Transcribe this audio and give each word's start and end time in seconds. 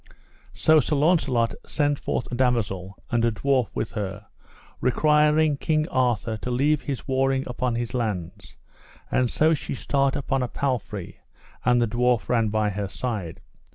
So 0.55 0.79
Sir 0.79 0.95
Launcelot 0.95 1.53
sent 1.63 1.99
forth 1.99 2.25
a 2.31 2.35
damosel 2.35 2.97
and 3.11 3.23
a 3.23 3.31
dwarf 3.31 3.67
with 3.75 3.91
her, 3.91 4.25
requiring 4.79 5.57
King 5.57 5.87
Arthur 5.89 6.37
to 6.37 6.49
leave 6.49 6.81
his 6.81 7.07
warring 7.07 7.43
upon 7.45 7.75
his 7.75 7.93
lands; 7.93 8.55
and 9.11 9.29
so 9.29 9.53
she 9.53 9.75
start 9.75 10.15
upon 10.15 10.41
a 10.41 10.47
palfrey, 10.47 11.19
and 11.63 11.79
the 11.79 11.87
dwarf 11.87 12.29
ran 12.29 12.47
by 12.47 12.71
her 12.71 12.87
side. 12.87 13.41